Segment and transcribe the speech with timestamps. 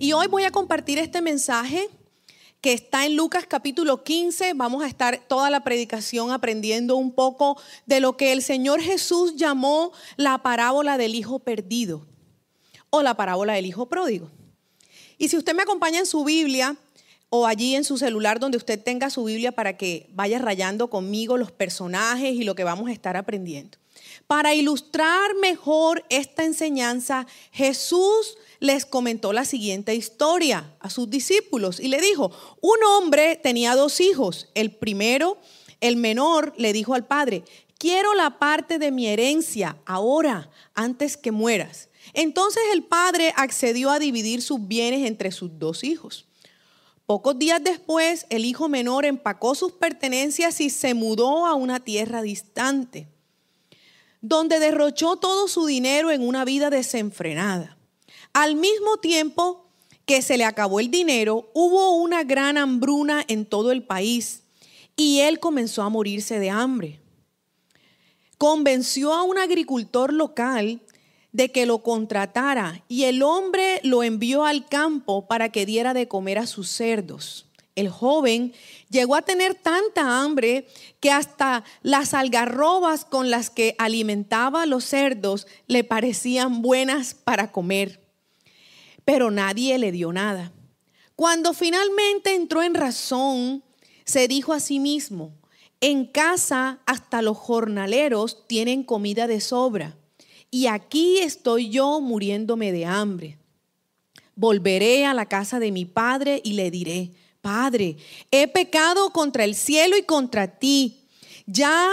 [0.00, 1.88] Y hoy voy a compartir este mensaje
[2.60, 4.52] que está en Lucas capítulo 15.
[4.54, 9.34] Vamos a estar toda la predicación aprendiendo un poco de lo que el Señor Jesús
[9.34, 12.06] llamó la parábola del Hijo perdido
[12.90, 14.30] o la parábola del Hijo pródigo.
[15.18, 16.76] Y si usted me acompaña en su Biblia
[17.28, 21.36] o allí en su celular donde usted tenga su Biblia para que vaya rayando conmigo
[21.36, 23.78] los personajes y lo que vamos a estar aprendiendo.
[24.28, 31.88] Para ilustrar mejor esta enseñanza, Jesús les comentó la siguiente historia a sus discípulos y
[31.88, 32.30] le dijo,
[32.60, 34.48] un hombre tenía dos hijos.
[34.54, 35.38] El primero,
[35.80, 37.44] el menor, le dijo al padre,
[37.78, 41.88] quiero la parte de mi herencia ahora, antes que mueras.
[42.14, 46.26] Entonces el padre accedió a dividir sus bienes entre sus dos hijos.
[47.06, 52.20] Pocos días después, el hijo menor empacó sus pertenencias y se mudó a una tierra
[52.20, 53.08] distante,
[54.20, 57.77] donde derrochó todo su dinero en una vida desenfrenada.
[58.38, 59.68] Al mismo tiempo
[60.06, 64.44] que se le acabó el dinero, hubo una gran hambruna en todo el país
[64.94, 67.00] y él comenzó a morirse de hambre.
[68.36, 70.80] Convenció a un agricultor local
[71.32, 76.06] de que lo contratara y el hombre lo envió al campo para que diera de
[76.06, 77.46] comer a sus cerdos.
[77.74, 78.52] El joven
[78.88, 80.68] llegó a tener tanta hambre
[81.00, 87.50] que hasta las algarrobas con las que alimentaba a los cerdos le parecían buenas para
[87.50, 88.06] comer
[89.08, 90.52] pero nadie le dio nada.
[91.16, 93.64] Cuando finalmente entró en razón,
[94.04, 95.32] se dijo a sí mismo,
[95.80, 99.96] en casa hasta los jornaleros tienen comida de sobra,
[100.50, 103.38] y aquí estoy yo muriéndome de hambre.
[104.34, 107.96] Volveré a la casa de mi padre y le diré, Padre,
[108.30, 111.06] he pecado contra el cielo y contra ti.
[111.46, 111.88] Ya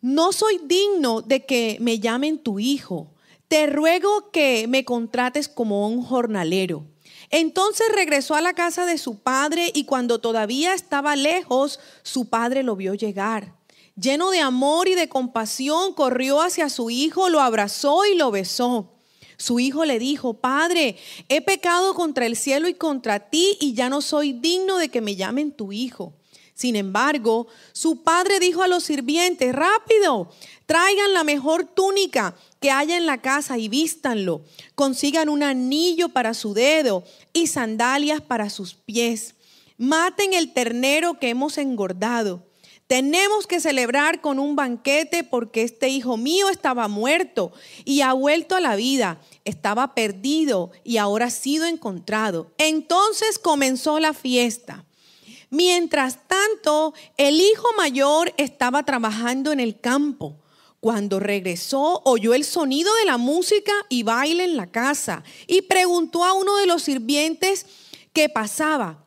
[0.00, 3.11] no soy digno de que me llamen tu hijo
[3.52, 6.86] te ruego que me contrates como un jornalero.
[7.28, 12.62] Entonces regresó a la casa de su padre y cuando todavía estaba lejos, su padre
[12.62, 13.54] lo vio llegar.
[13.94, 18.94] Lleno de amor y de compasión, corrió hacia su hijo, lo abrazó y lo besó.
[19.36, 20.96] Su hijo le dijo, Padre,
[21.28, 25.02] he pecado contra el cielo y contra ti y ya no soy digno de que
[25.02, 26.14] me llamen tu hijo.
[26.62, 30.30] Sin embargo, su padre dijo a los sirvientes, rápido,
[30.64, 34.42] traigan la mejor túnica que haya en la casa y vístanlo.
[34.76, 37.02] Consigan un anillo para su dedo
[37.32, 39.34] y sandalias para sus pies.
[39.76, 42.46] Maten el ternero que hemos engordado.
[42.86, 47.50] Tenemos que celebrar con un banquete porque este hijo mío estaba muerto
[47.84, 49.20] y ha vuelto a la vida.
[49.44, 52.52] Estaba perdido y ahora ha sido encontrado.
[52.56, 54.84] Entonces comenzó la fiesta.
[55.52, 60.40] Mientras tanto, el hijo mayor estaba trabajando en el campo.
[60.80, 66.24] Cuando regresó, oyó el sonido de la música y baile en la casa y preguntó
[66.24, 67.66] a uno de los sirvientes
[68.14, 69.04] qué pasaba.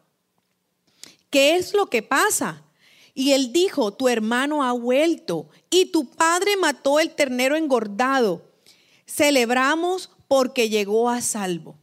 [1.32, 2.62] ¿Qué es lo que pasa?
[3.16, 8.44] Y él dijo, tu hermano ha vuelto y tu padre mató el ternero engordado.
[9.08, 11.76] Celebramos porque llegó a salvo.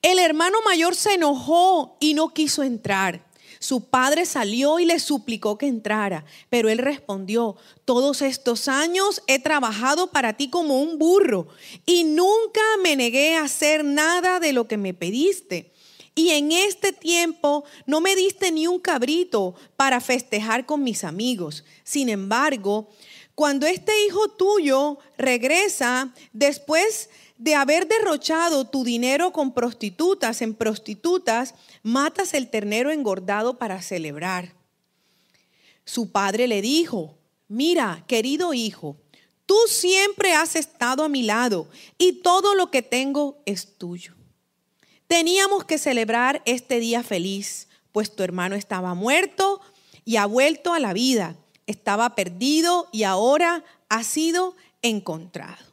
[0.00, 3.27] El hermano mayor se enojó y no quiso entrar.
[3.58, 9.38] Su padre salió y le suplicó que entrara, pero él respondió, todos estos años he
[9.38, 11.48] trabajado para ti como un burro
[11.84, 15.72] y nunca me negué a hacer nada de lo que me pediste.
[16.14, 21.64] Y en este tiempo no me diste ni un cabrito para festejar con mis amigos.
[21.84, 22.88] Sin embargo,
[23.36, 27.08] cuando este hijo tuyo regresa después
[27.38, 34.54] de haber derrochado tu dinero con prostitutas en prostitutas, matas el ternero engordado para celebrar.
[35.84, 37.16] Su padre le dijo,
[37.46, 38.96] mira, querido hijo,
[39.46, 44.14] tú siempre has estado a mi lado y todo lo que tengo es tuyo.
[45.06, 49.60] Teníamos que celebrar este día feliz, pues tu hermano estaba muerto
[50.04, 51.36] y ha vuelto a la vida.
[51.66, 55.67] Estaba perdido y ahora ha sido encontrado.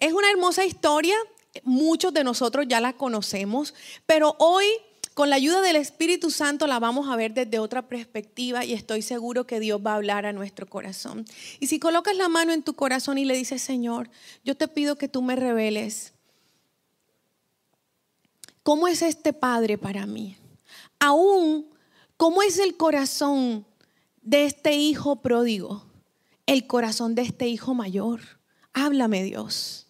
[0.00, 1.14] Es una hermosa historia,
[1.62, 3.74] muchos de nosotros ya la conocemos,
[4.06, 4.64] pero hoy
[5.12, 9.02] con la ayuda del Espíritu Santo la vamos a ver desde otra perspectiva y estoy
[9.02, 11.26] seguro que Dios va a hablar a nuestro corazón.
[11.58, 14.08] Y si colocas la mano en tu corazón y le dices, Señor,
[14.42, 16.14] yo te pido que tú me reveles
[18.62, 20.38] cómo es este Padre para mí.
[20.98, 21.68] Aún,
[22.16, 23.66] cómo es el corazón
[24.22, 25.84] de este hijo pródigo,
[26.46, 28.20] el corazón de este hijo mayor.
[28.72, 29.88] Háblame Dios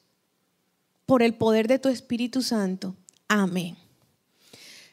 [1.10, 2.94] por el poder de tu Espíritu Santo.
[3.26, 3.76] Amén.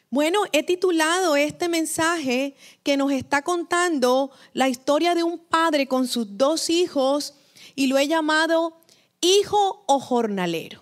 [0.10, 6.08] Bueno, he titulado este mensaje que nos está contando la historia de un padre con
[6.08, 7.36] sus dos hijos
[7.76, 8.82] y lo he llamado
[9.22, 10.82] hijo o jornalero.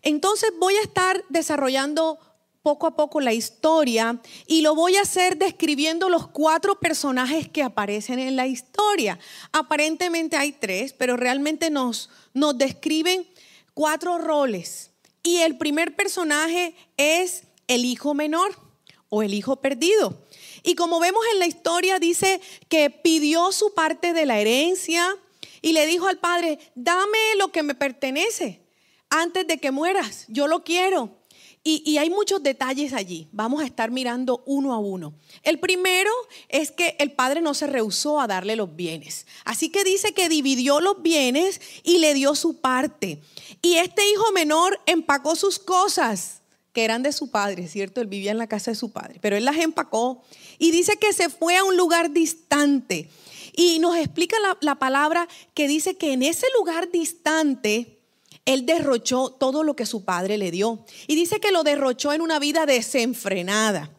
[0.00, 2.18] Entonces voy a estar desarrollando
[2.62, 7.62] poco a poco la historia y lo voy a hacer describiendo los cuatro personajes que
[7.62, 9.18] aparecen en la historia.
[9.52, 13.26] Aparentemente hay tres, pero realmente nos, nos describen
[13.74, 14.90] cuatro roles.
[15.22, 18.56] Y el primer personaje es el hijo menor
[19.08, 20.24] o el hijo perdido.
[20.62, 25.16] Y como vemos en la historia, dice que pidió su parte de la herencia
[25.60, 28.64] y le dijo al padre, dame lo que me pertenece
[29.14, 31.10] antes de que mueras, yo lo quiero.
[31.66, 33.26] Y, hay muchos detalles allí.
[33.32, 35.14] Vamos a estar mirando uno a uno.
[35.42, 36.10] El primero
[36.50, 39.26] es que el padre no se rehusó a darle los bienes.
[39.46, 43.22] Así que dice que dividió los bienes y le dio su parte.
[43.62, 46.42] Y este hijo menor empacó sus cosas,
[46.74, 48.02] que eran de su padre, ¿cierto?
[48.02, 50.22] Él vivía en la casa de su padre, pero él las empacó
[50.58, 53.08] y dice que se fue a un lugar distante.
[53.56, 57.93] Y nos explica la, la palabra que dice que en ese lugar distante,
[58.46, 60.84] él derrochó todo lo que su padre le dio.
[61.06, 63.90] Y dice que lo derrochó en una vida desenfrenada.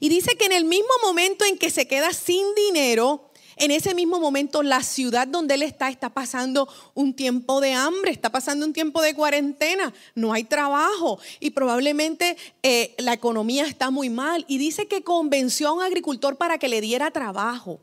[0.00, 3.94] Y dice que en el mismo momento en que se queda sin dinero, en ese
[3.94, 8.64] mismo momento la ciudad donde él está está pasando un tiempo de hambre, está pasando
[8.64, 14.44] un tiempo de cuarentena, no hay trabajo y probablemente eh, la economía está muy mal.
[14.48, 17.80] Y dice que convenció a un agricultor para que le diera trabajo.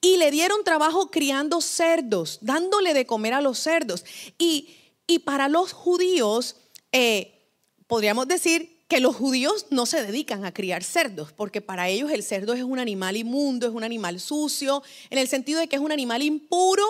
[0.00, 4.04] Y le dieron trabajo criando cerdos, dándole de comer a los cerdos.
[4.38, 4.74] Y,
[5.24, 6.56] para los judíos,
[6.92, 7.32] eh,
[7.86, 12.22] podríamos decir que los judíos no se dedican a criar cerdos, porque para ellos el
[12.22, 15.82] cerdo es un animal inmundo, es un animal sucio, en el sentido de que es
[15.82, 16.84] un animal impuro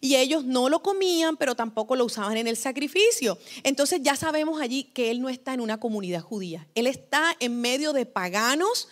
[0.00, 3.36] y ellos no lo comían, pero tampoco lo usaban en el sacrificio.
[3.64, 7.60] Entonces ya sabemos allí que él no está en una comunidad judía, él está en
[7.60, 8.88] medio de paganos,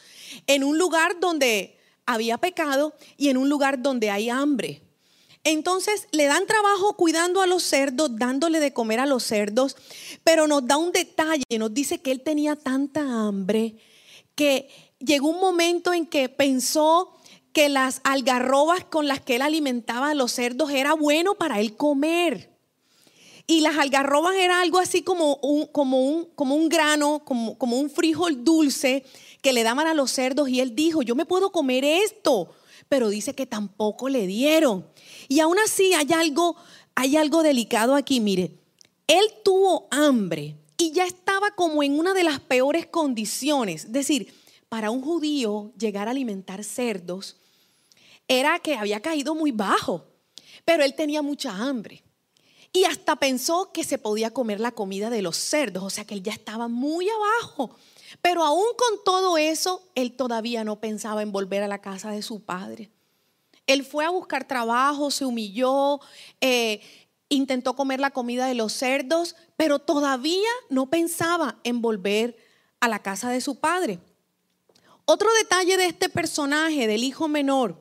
[0.48, 1.77] en un lugar donde
[2.08, 4.82] había pecado y en un lugar donde hay hambre.
[5.44, 9.76] Entonces le dan trabajo cuidando a los cerdos, dándole de comer a los cerdos,
[10.24, 13.76] pero nos da un detalle, nos dice que él tenía tanta hambre
[14.34, 14.68] que
[14.98, 17.12] llegó un momento en que pensó
[17.52, 21.76] que las algarrobas con las que él alimentaba a los cerdos era bueno para él
[21.76, 22.56] comer.
[23.46, 27.78] Y las algarrobas era algo así como un, como un, como un grano, como, como
[27.78, 29.04] un frijol dulce
[29.42, 32.54] que le daban a los cerdos y él dijo, yo me puedo comer esto,
[32.88, 34.86] pero dice que tampoco le dieron.
[35.28, 36.56] Y aún así hay algo,
[36.94, 38.58] hay algo delicado aquí, mire,
[39.06, 44.32] él tuvo hambre y ya estaba como en una de las peores condiciones, es decir,
[44.68, 47.36] para un judío llegar a alimentar cerdos
[48.28, 50.06] era que había caído muy bajo,
[50.64, 52.04] pero él tenía mucha hambre.
[52.72, 56.14] Y hasta pensó que se podía comer la comida de los cerdos, o sea que
[56.14, 57.74] él ya estaba muy abajo.
[58.22, 62.22] Pero aún con todo eso, él todavía no pensaba en volver a la casa de
[62.22, 62.90] su padre.
[63.66, 66.00] Él fue a buscar trabajo, se humilló,
[66.40, 66.80] eh,
[67.28, 72.36] intentó comer la comida de los cerdos, pero todavía no pensaba en volver
[72.80, 74.00] a la casa de su padre.
[75.04, 77.76] Otro detalle de este personaje, del hijo menor,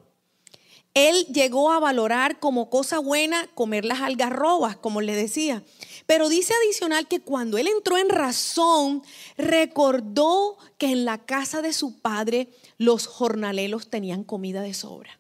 [0.94, 5.64] él llegó a valorar como cosa buena comer las algarrobas, como le decía.
[6.08, 9.04] Pero dice adicional que cuando él entró en razón,
[9.38, 15.20] recordó que en la casa de su padre los jornaleros tenían comida de sobra.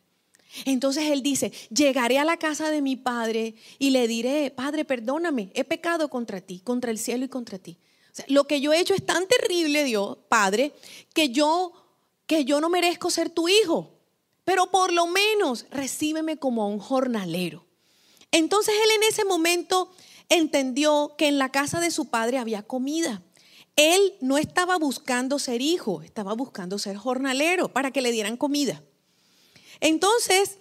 [0.65, 5.51] Entonces él dice, llegaré a la casa de mi padre y le diré, Padre, perdóname,
[5.53, 7.77] he pecado contra ti, contra el cielo y contra ti.
[8.27, 10.73] lo que yo he hecho es tan terrible, Dios, Padre,
[11.13, 11.73] que yo,
[12.25, 13.91] que yo no merezco ser tu hijo,
[14.45, 17.65] pero por lo menos recíbeme como a un jornalero.
[18.31, 19.91] Entonces él en ese momento
[20.29, 23.21] entendió que en la casa de su padre había comida.
[23.75, 28.81] Él no estaba buscando ser hijo, estaba buscando ser jornalero para que le dieran comida.
[29.79, 30.57] Entonces,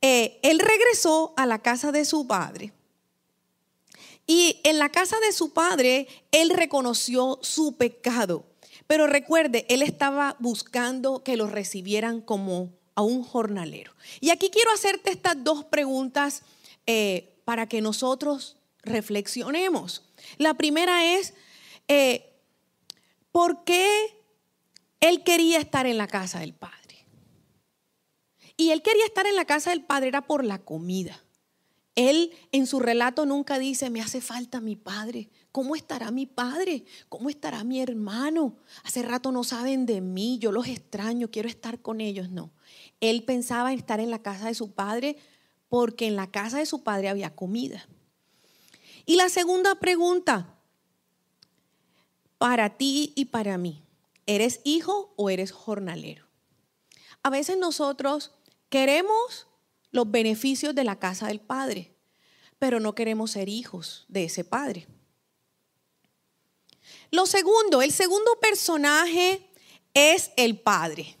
[0.00, 2.72] eh, él regresó a la casa de su padre.
[4.26, 8.46] Y en la casa de su padre, él reconoció su pecado.
[8.86, 13.92] Pero recuerde, él estaba buscando que lo recibieran como a un jornalero.
[14.20, 16.42] Y aquí quiero hacerte estas dos preguntas
[16.86, 20.04] eh, para que nosotros reflexionemos.
[20.38, 21.34] La primera es,
[21.88, 22.32] eh,
[23.30, 23.88] ¿por qué
[25.00, 27.06] él quería estar en la casa del Padre?
[28.56, 31.22] Y él quería estar en la casa del Padre era por la comida.
[31.94, 35.28] Él en su relato nunca dice, me hace falta mi padre.
[35.50, 36.84] ¿Cómo estará mi padre?
[37.10, 38.56] ¿Cómo estará mi hermano?
[38.82, 42.30] Hace rato no saben de mí, yo los extraño, quiero estar con ellos.
[42.30, 42.50] No.
[43.00, 45.16] Él pensaba en estar en la casa de su padre
[45.68, 47.86] porque en la casa de su padre había comida.
[49.06, 50.58] Y la segunda pregunta,
[52.38, 53.82] para ti y para mí,
[54.26, 56.26] ¿eres hijo o eres jornalero?
[57.22, 58.32] A veces nosotros
[58.68, 59.46] queremos
[59.90, 61.94] los beneficios de la casa del Padre,
[62.58, 64.86] pero no queremos ser hijos de ese Padre.
[67.10, 69.48] Lo segundo, el segundo personaje
[69.94, 71.16] es el Padre.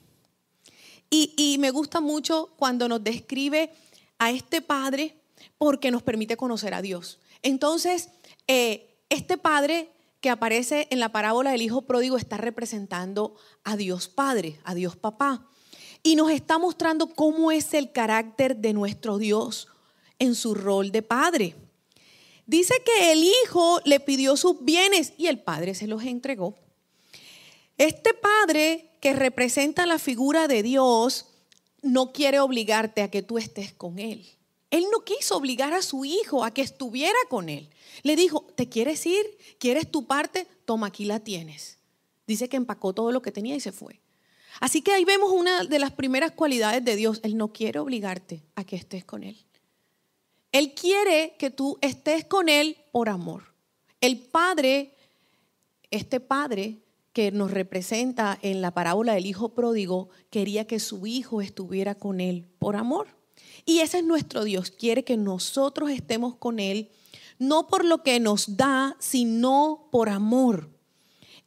[1.14, 3.70] Y, me gusta mucho cuando nos describe
[4.18, 5.14] a este Padre
[5.58, 7.18] porque nos permite conocer a Dios.
[7.42, 8.10] Entonces,
[8.46, 13.34] eh, este Padre que aparece en la parábola del Hijo Pródigo está representando
[13.64, 15.48] a Dios Padre, a Dios Papá.
[16.04, 19.68] Y nos está mostrando cómo es el carácter de nuestro Dios
[20.18, 21.56] en su rol de Padre.
[22.46, 26.56] Dice que el Hijo le pidió sus bienes y el Padre se los entregó.
[27.78, 31.26] Este Padre que representa la figura de Dios
[31.82, 34.24] no quiere obligarte a que tú estés con Él.
[34.72, 37.68] Él no quiso obligar a su hijo a que estuviera con él.
[38.02, 39.38] Le dijo, ¿te quieres ir?
[39.58, 40.46] ¿Quieres tu parte?
[40.64, 41.78] Toma, aquí la tienes.
[42.26, 44.00] Dice que empacó todo lo que tenía y se fue.
[44.60, 47.20] Así que ahí vemos una de las primeras cualidades de Dios.
[47.22, 49.36] Él no quiere obligarte a que estés con Él.
[50.52, 53.52] Él quiere que tú estés con Él por amor.
[54.00, 54.96] El Padre,
[55.90, 56.78] este Padre
[57.12, 62.22] que nos representa en la parábola del Hijo Pródigo, quería que su Hijo estuviera con
[62.22, 63.20] Él por amor.
[63.64, 64.70] Y ese es nuestro Dios.
[64.70, 66.90] Quiere que nosotros estemos con Él,
[67.38, 70.70] no por lo que nos da, sino por amor.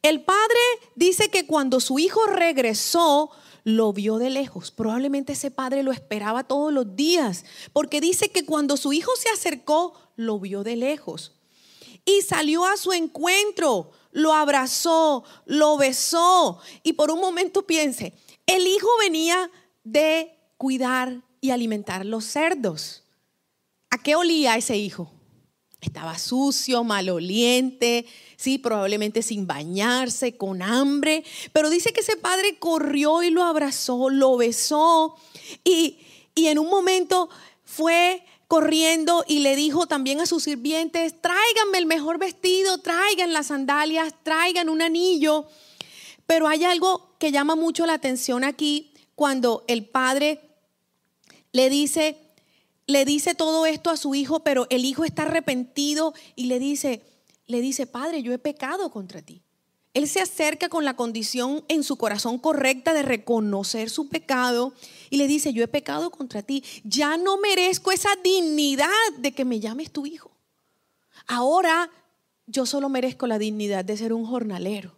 [0.02, 0.60] El Padre
[0.96, 3.32] dice que cuando su Hijo regresó,
[3.66, 4.72] lo vio de lejos.
[4.72, 9.28] Probablemente ese padre lo esperaba todos los días, porque dice que cuando su hijo se
[9.30, 11.34] acercó, lo vio de lejos.
[12.06, 16.60] Y salió a su encuentro, lo abrazó, lo besó.
[16.84, 18.14] Y por un momento piense,
[18.46, 19.50] el hijo venía
[19.84, 23.04] de cuidar y alimentar los cerdos.
[23.90, 25.12] ¿A qué olía ese hijo?
[25.80, 28.06] Estaba sucio, maloliente,
[28.38, 31.24] sí, probablemente sin bañarse, con hambre,
[31.54, 35.16] pero dice que ese padre corrió y lo abrazó, lo besó
[35.64, 36.00] y,
[36.34, 37.30] y en un momento
[37.64, 43.48] fue corriendo y le dijo también a sus sirvientes, tráiganme el mejor vestido, traigan las
[43.48, 45.46] sandalias, traigan un anillo.
[46.26, 50.45] Pero hay algo que llama mucho la atención aquí cuando el padre
[51.56, 52.18] le dice,
[52.86, 57.02] le dice todo esto a su hijo, pero el hijo está arrepentido y le dice,
[57.48, 59.42] le dice, "Padre, yo he pecado contra ti."
[59.94, 64.74] Él se acerca con la condición en su corazón correcta de reconocer su pecado
[65.10, 69.46] y le dice, yo he pecado contra ti, ya no merezco esa dignidad de que
[69.46, 70.32] me llames tu hijo.
[71.26, 71.90] Ahora
[72.46, 74.95] yo solo merezco la dignidad de ser un jornalero.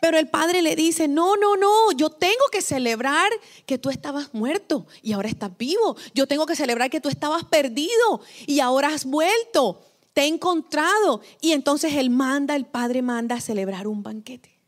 [0.00, 3.30] Pero el padre le dice, no, no, no, yo tengo que celebrar
[3.66, 5.96] que tú estabas muerto y ahora estás vivo.
[6.14, 9.82] Yo tengo que celebrar que tú estabas perdido y ahora has vuelto.
[10.12, 11.20] Te he encontrado.
[11.40, 14.60] Y entonces él manda, el padre manda a celebrar un banquete.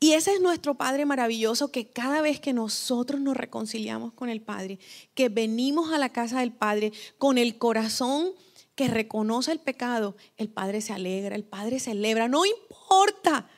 [0.00, 4.40] Y ese es nuestro Padre maravilloso que cada vez que nosotros nos reconciliamos con el
[4.40, 4.78] Padre,
[5.14, 8.30] que venimos a la casa del Padre con el corazón
[8.76, 13.50] que reconoce el pecado, el Padre se alegra, el Padre celebra, no importa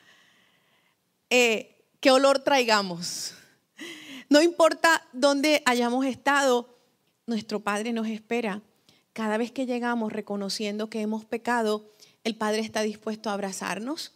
[1.30, 3.34] eh, qué olor traigamos.
[4.28, 6.76] No importa dónde hayamos estado,
[7.26, 8.62] nuestro Padre nos espera.
[9.12, 11.90] Cada vez que llegamos reconociendo que hemos pecado,
[12.24, 14.12] el Padre está dispuesto a abrazarnos,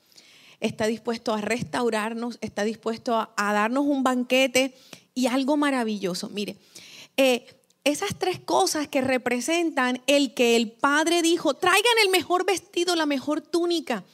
[0.61, 4.75] está dispuesto a restaurarnos, está dispuesto a, darnos un banquete
[5.15, 6.29] y algo maravilloso.
[6.31, 6.57] Mire,
[7.17, 7.47] eh,
[7.85, 13.07] esas tres cosas que representan el que el Padre dijo, traigan el mejor vestido, la
[13.07, 14.05] mejor túnica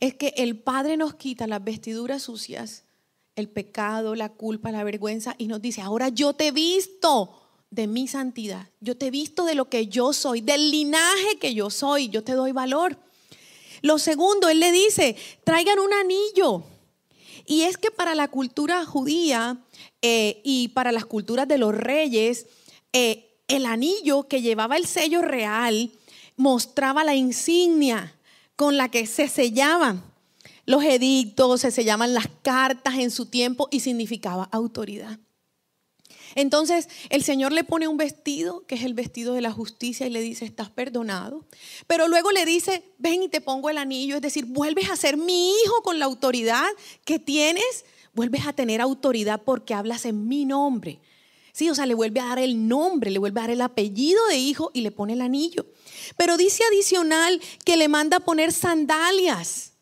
[0.00, 2.84] es que el Padre nos quita las vestiduras sucias,
[3.36, 7.36] el pecado, la culpa, la vergüenza y nos dice, ahora yo te he visto
[7.70, 11.54] de mi santidad, yo te he visto de lo que yo soy, del linaje que
[11.54, 12.98] yo soy, yo te doy valor.
[13.82, 16.64] Lo segundo, Él le dice, traigan un anillo.
[17.46, 19.58] Y es que para la cultura judía
[20.02, 22.46] eh, y para las culturas de los reyes,
[22.92, 25.90] eh, el anillo que llevaba el sello real
[26.36, 28.14] mostraba la insignia
[28.60, 30.04] con la que se sellaban
[30.66, 35.18] los edictos, se sellaban las cartas en su tiempo y significaba autoridad.
[36.34, 40.10] Entonces el Señor le pone un vestido, que es el vestido de la justicia, y
[40.10, 41.46] le dice, estás perdonado.
[41.86, 45.16] Pero luego le dice, ven y te pongo el anillo, es decir, vuelves a ser
[45.16, 46.68] mi hijo con la autoridad
[47.06, 51.00] que tienes, vuelves a tener autoridad porque hablas en mi nombre.
[51.60, 54.26] Sí, o sea, le vuelve a dar el nombre, le vuelve a dar el apellido
[54.28, 55.66] de hijo y le pone el anillo.
[56.16, 59.74] Pero dice adicional que le manda a poner sandalias.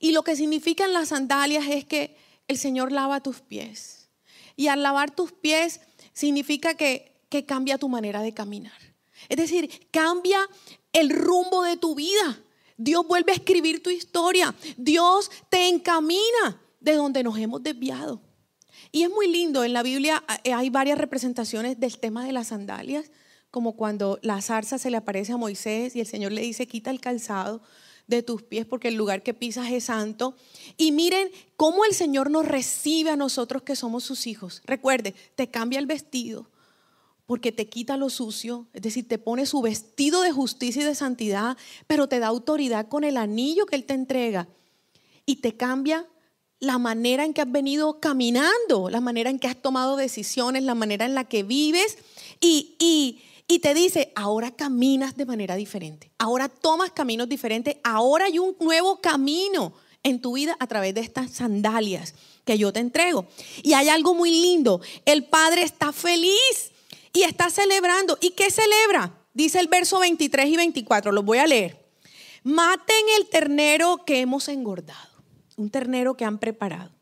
[0.00, 2.16] Y lo que significan las sandalias es que
[2.48, 4.08] el Señor lava tus pies.
[4.56, 8.96] Y al lavar tus pies significa que, que cambia tu manera de caminar.
[9.28, 10.40] Es decir, cambia
[10.92, 12.42] el rumbo de tu vida.
[12.76, 14.52] Dios vuelve a escribir tu historia.
[14.76, 18.20] Dios te encamina de donde nos hemos desviado.
[18.94, 22.46] Y es muy lindo, en la Biblia eh, hay varias representaciones del tema de las
[22.46, 23.10] sandalias,
[23.50, 26.92] como cuando la zarza se le aparece a Moisés y el Señor le dice, quita
[26.92, 27.60] el calzado
[28.06, 30.36] de tus pies, porque el lugar que pisas es santo.
[30.76, 34.62] Y miren cómo el Señor nos recibe a nosotros que somos sus hijos.
[34.64, 36.48] Recuerde, te cambia el vestido
[37.26, 40.94] porque te quita lo sucio, es decir, te pone su vestido de justicia y de
[40.94, 41.56] santidad,
[41.88, 44.46] pero te da autoridad con el anillo que Él te entrega
[45.26, 46.06] y te cambia
[46.60, 50.74] la manera en que has venido caminando, la manera en que has tomado decisiones, la
[50.74, 51.98] manera en la que vives
[52.40, 58.24] y, y y te dice, ahora caminas de manera diferente, ahora tomas caminos diferentes, ahora
[58.26, 62.80] hay un nuevo camino en tu vida a través de estas sandalias que yo te
[62.80, 63.26] entrego.
[63.62, 66.72] Y hay algo muy lindo, el Padre está feliz
[67.12, 68.16] y está celebrando.
[68.20, 69.12] ¿Y qué celebra?
[69.34, 71.84] Dice el verso 23 y 24, los voy a leer.
[72.44, 75.13] Maten el ternero que hemos engordado,
[75.56, 76.92] un ternero que han preparado.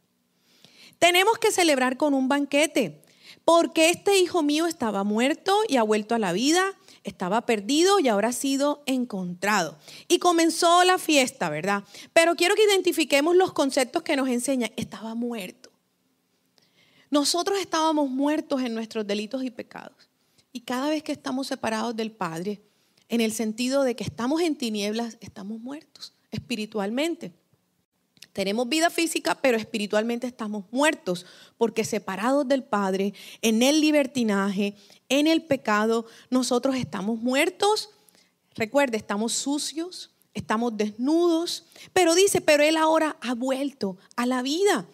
[0.99, 3.02] Tenemos que celebrar con un banquete
[3.44, 6.64] porque este hijo mío estaba muerto y ha vuelto a la vida,
[7.02, 9.78] estaba perdido y ahora ha sido encontrado.
[10.09, 11.85] Y comenzó la fiesta, ¿verdad?
[12.12, 14.71] Pero quiero que identifiquemos los conceptos que nos enseña.
[14.76, 15.71] Estaba muerto.
[17.11, 20.09] Nosotros estábamos muertos en nuestros delitos y pecados.
[20.52, 22.62] Y cada vez que estamos separados del Padre,
[23.09, 27.32] en el sentido de que estamos en tinieblas, estamos muertos espiritualmente.
[28.32, 31.26] Tenemos vida física, pero espiritualmente estamos muertos,
[31.58, 33.12] porque separados del Padre,
[33.42, 34.74] en el libertinaje,
[35.10, 37.90] en el pecado, nosotros estamos muertos.
[38.54, 44.86] Recuerde, estamos sucios, estamos desnudos, pero dice, pero Él ahora ha vuelto a la vida.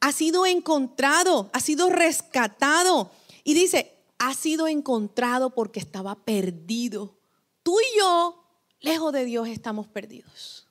[0.00, 3.10] Ha sido encontrado, ha sido rescatado.
[3.44, 7.16] Y dice, ha sido encontrado porque estaba perdido.
[7.62, 8.44] Tú y yo,
[8.80, 10.68] lejos de Dios, estamos perdidos.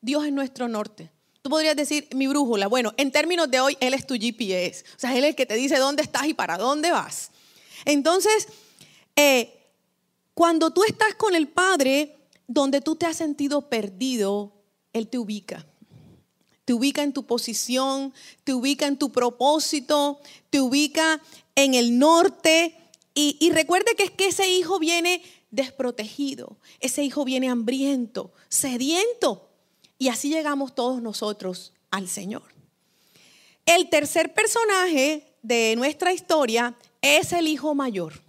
[0.00, 1.10] Dios es nuestro norte.
[1.42, 4.84] Tú podrías decir, mi brújula, bueno, en términos de hoy, Él es tu GPS.
[4.96, 7.32] O sea, Él es el que te dice dónde estás y para dónde vas.
[7.84, 8.46] Entonces,
[9.16, 9.52] eh,
[10.34, 14.52] cuando tú estás con el Padre, donde tú te has sentido perdido,
[14.92, 15.66] Él te ubica.
[16.64, 21.20] Te ubica en tu posición, te ubica en tu propósito, te ubica
[21.56, 22.76] en el norte.
[23.14, 29.51] Y, y recuerde que es que ese hijo viene desprotegido, ese hijo viene hambriento, sediento
[30.02, 32.42] y así llegamos todos nosotros al Señor.
[33.64, 38.20] El tercer personaje de nuestra historia es el hijo mayor.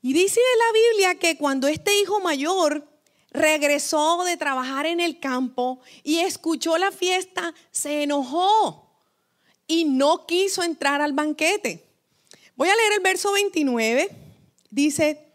[0.00, 2.88] Y dice la Biblia que cuando este hijo mayor
[3.30, 9.04] regresó de trabajar en el campo y escuchó la fiesta, se enojó
[9.66, 11.86] y no quiso entrar al banquete.
[12.56, 14.08] Voy a leer el verso 29.
[14.70, 15.26] Dice,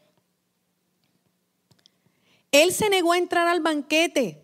[2.52, 4.42] él se negó a entrar al banquete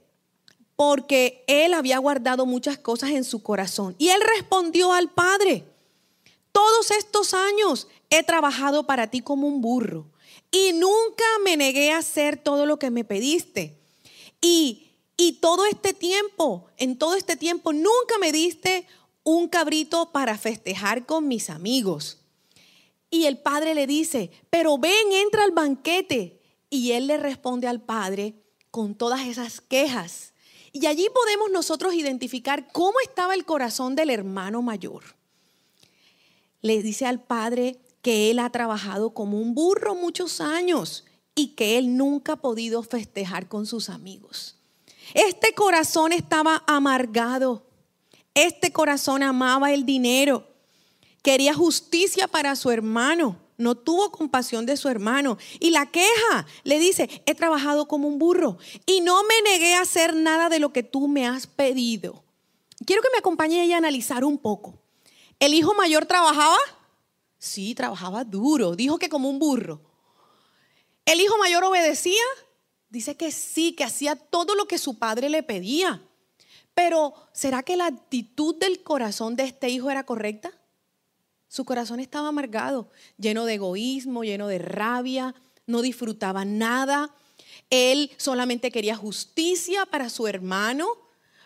[0.82, 3.96] porque él había guardado muchas cosas en su corazón.
[4.00, 5.64] Y él respondió al Padre,
[6.52, 10.08] todos estos años he trabajado para ti como un burro
[10.50, 13.78] y nunca me negué a hacer todo lo que me pediste.
[14.42, 18.88] Y, y todo este tiempo, en todo este tiempo, nunca me diste
[19.24, 22.22] un cabrito para festejar con mis amigos.
[23.12, 26.42] Y el padre le dice, pero ven, entra al banquete.
[26.72, 28.34] Y él le responde al padre
[28.72, 30.31] con todas esas quejas
[30.74, 35.04] y allí podemos nosotros identificar cómo estaba el corazón del hermano mayor.
[36.62, 41.06] Le dice al padre que él ha trabajado como un burro muchos años
[41.36, 44.58] y que él nunca ha podido festejar con sus amigos.
[45.14, 47.66] Este corazón estaba amargado.
[48.34, 50.48] Este corazón amaba el dinero.
[51.22, 55.38] Quería justicia para su hermano no tuvo compasión de su hermano.
[55.60, 59.82] Y la queja le dice, he trabajado como un burro y no me negué a
[59.82, 62.24] hacer nada de lo que tú me has pedido.
[62.86, 64.80] Quiero que me acompañe ella a analizar un poco.
[65.40, 66.58] ¿El hijo mayor trabajaba?
[67.38, 68.76] Sí, trabajaba duro.
[68.76, 69.82] Dijo que como un burro.
[71.06, 72.22] ¿El hijo mayor obedecía?
[72.90, 76.04] Dice que sí, que hacía todo lo que su padre le pedía.
[76.74, 80.52] Pero ¿será que la actitud del corazón de este hijo era correcta?
[81.52, 85.36] Su corazón estaba amargado, lleno de egoísmo, lleno de rabia,
[85.66, 87.14] no disfrutaba nada.
[87.70, 90.88] Él solamente quería justicia para su hermano,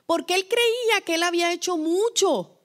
[0.05, 2.59] porque él creía que él había hecho mucho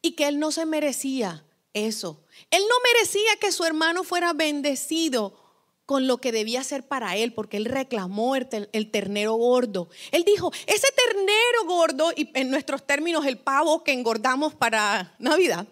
[0.00, 2.24] y que él no se merecía eso.
[2.50, 5.38] Él no merecía que su hermano fuera bendecido
[5.84, 9.90] con lo que debía ser para él, porque él reclamó el, ternero gordo.
[10.12, 15.68] Él dijo, ese ternero gordo, y en nuestros términos el pavo que engordamos para Navidad,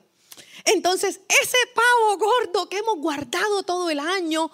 [0.65, 4.51] entonces, ese pavo gordo que hemos guardado todo el año,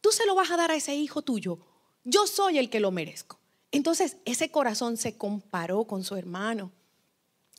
[0.00, 1.58] tú se lo vas a dar a ese hijo tuyo.
[2.04, 3.38] Yo soy el que lo merezco.
[3.70, 6.72] Entonces, ese corazón se comparó con su hermano.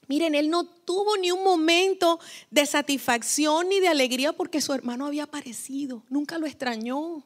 [0.07, 2.19] Miren, él no tuvo ni un momento
[2.51, 6.03] de satisfacción ni de alegría porque su hermano había aparecido.
[6.09, 7.23] Nunca lo extrañó.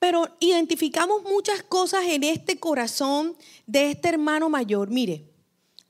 [0.00, 3.34] pero identificamos muchas cosas en este corazón
[3.66, 4.90] de este hermano mayor.
[4.90, 5.24] Mire,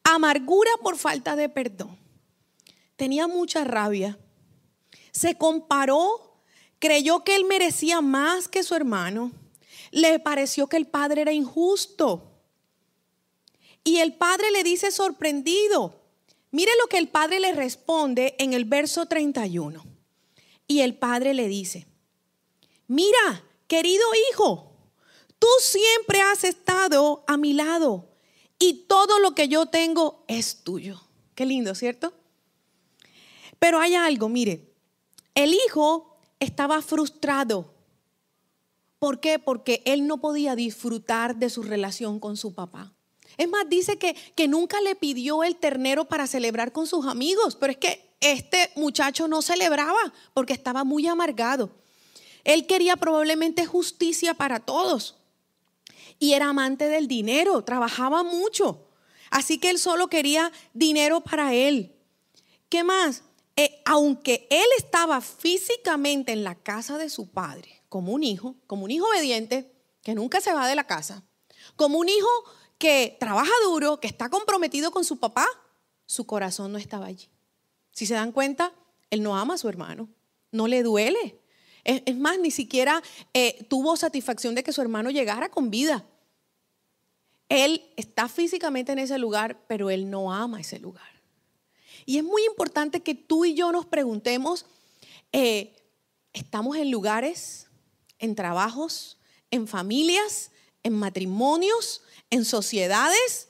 [0.04, 2.03] amargura por falta de perdón.
[2.96, 4.18] Tenía mucha rabia.
[5.10, 6.40] Se comparó,
[6.78, 9.32] creyó que él merecía más que su hermano.
[9.90, 12.30] Le pareció que el padre era injusto.
[13.84, 16.00] Y el padre le dice sorprendido,
[16.50, 19.84] mire lo que el padre le responde en el verso 31.
[20.66, 21.86] Y el padre le dice,
[22.86, 24.72] mira, querido hijo,
[25.38, 28.08] tú siempre has estado a mi lado
[28.58, 31.02] y todo lo que yo tengo es tuyo.
[31.34, 32.14] Qué lindo, ¿cierto?
[33.58, 34.72] Pero hay algo, mire,
[35.34, 37.74] el hijo estaba frustrado.
[38.98, 39.38] ¿Por qué?
[39.38, 42.92] Porque él no podía disfrutar de su relación con su papá.
[43.36, 47.56] Es más, dice que, que nunca le pidió el ternero para celebrar con sus amigos,
[47.56, 51.70] pero es que este muchacho no celebraba porque estaba muy amargado.
[52.44, 55.16] Él quería probablemente justicia para todos
[56.18, 58.86] y era amante del dinero, trabajaba mucho.
[59.30, 61.92] Así que él solo quería dinero para él.
[62.68, 63.24] ¿Qué más?
[63.56, 68.84] Eh, aunque él estaba físicamente en la casa de su padre, como un hijo, como
[68.84, 69.70] un hijo obediente,
[70.02, 71.22] que nunca se va de la casa,
[71.76, 72.28] como un hijo
[72.78, 75.46] que trabaja duro, que está comprometido con su papá,
[76.06, 77.28] su corazón no estaba allí.
[77.92, 78.72] Si se dan cuenta,
[79.10, 80.08] él no ama a su hermano,
[80.50, 81.40] no le duele.
[81.84, 83.02] Es, más, ni siquiera
[83.34, 86.04] eh, tuvo satisfacción de que su hermano llegara con vida.
[87.48, 91.13] Él está físicamente en ese lugar, pero él no ama ese lugar.
[92.06, 94.66] Y es muy importante que tú y yo nos preguntemos,
[95.32, 95.74] eh,
[96.32, 97.68] ¿estamos en lugares,
[98.18, 99.18] en trabajos,
[99.50, 100.50] en familias,
[100.82, 103.48] en matrimonios, en sociedades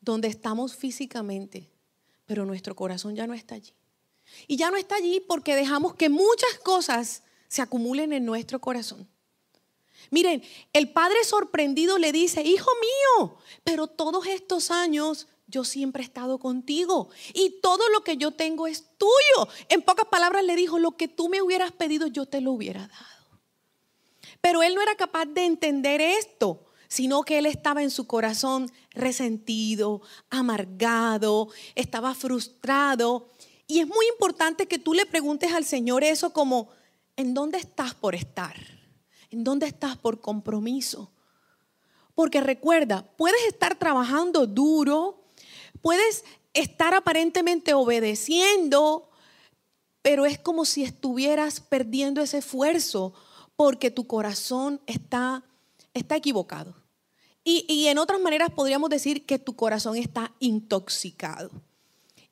[0.00, 1.70] donde estamos físicamente,
[2.26, 3.72] pero nuestro corazón ya no está allí.
[4.46, 9.08] Y ya no está allí porque dejamos que muchas cosas se acumulen en nuestro corazón.
[10.12, 10.42] Miren,
[10.74, 16.38] el padre sorprendido le dice, hijo mío, pero todos estos años yo siempre he estado
[16.38, 19.48] contigo y todo lo que yo tengo es tuyo.
[19.70, 22.88] En pocas palabras le dijo, lo que tú me hubieras pedido yo te lo hubiera
[22.88, 23.40] dado.
[24.42, 28.70] Pero él no era capaz de entender esto sino que él estaba en su corazón
[28.90, 33.30] resentido, amargado, estaba frustrado.
[33.66, 36.68] Y es muy importante que tú le preguntes al Señor eso como,
[37.16, 38.81] ¿en dónde estás por estar?
[39.32, 41.10] ¿En dónde estás por compromiso?
[42.14, 45.24] Porque recuerda, puedes estar trabajando duro,
[45.80, 49.08] puedes estar aparentemente obedeciendo,
[50.02, 53.14] pero es como si estuvieras perdiendo ese esfuerzo
[53.56, 55.42] porque tu corazón está,
[55.94, 56.76] está equivocado.
[57.44, 61.50] Y, en otras maneras podríamos decir que tu corazón está intoxicado.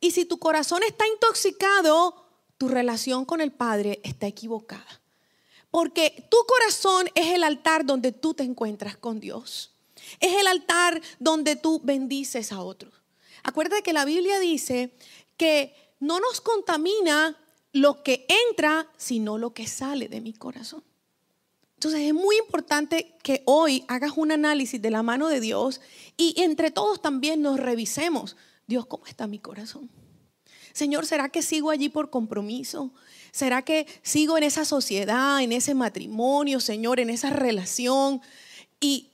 [0.01, 2.27] Y si tu corazón está intoxicado,
[2.59, 5.00] tu relación con el Padre está equivocada.
[5.71, 9.73] Porque tu corazón es el altar donde tú te encuentras con Dios.
[10.19, 12.93] Es el altar donde tú bendices a otros.
[13.43, 14.93] Acuérdate que la Biblia dice
[15.37, 17.37] que no nos contamina
[17.73, 20.83] lo que entra, sino lo que sale de mi corazón.
[21.75, 25.81] Entonces es muy importante que hoy hagas un análisis de la mano de Dios
[26.17, 28.37] y entre todos también nos revisemos.
[28.67, 29.89] Dios, ¿cómo está mi corazón?
[30.73, 32.93] Señor, ¿será que sigo allí por compromiso?
[33.33, 38.21] ¿Será que sigo en esa sociedad, en ese matrimonio, Señor, en esa relación?
[38.83, 39.09] Y,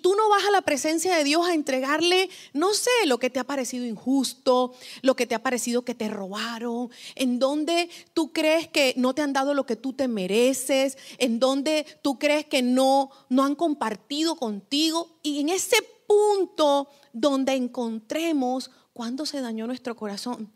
[0.00, 3.40] tú no vas a la presencia de Dios a entregarle, no sé, lo que te
[3.40, 8.68] ha parecido injusto, lo que te ha parecido que te robaron, en donde tú crees
[8.68, 12.62] que no te han dado lo que tú te mereces, en donde tú crees que
[12.62, 15.18] no, no han compartido contigo.
[15.24, 20.52] Y en ese punto donde encontremos cuándo se dañó nuestro corazón,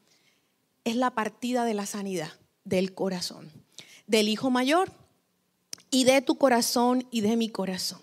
[0.84, 2.32] es la partida de la sanidad
[2.64, 3.50] del corazón,
[4.06, 4.92] del hijo mayor
[5.90, 8.00] y de tu corazón y de mi corazón.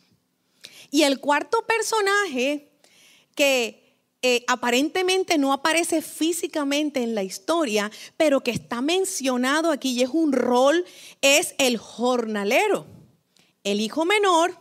[0.92, 2.72] Y el cuarto personaje
[3.36, 3.90] que
[4.22, 10.10] eh, aparentemente no aparece físicamente en la historia, pero que está mencionado aquí y es
[10.10, 10.86] un rol,
[11.22, 12.86] es el jornalero.
[13.64, 14.58] El hijo menor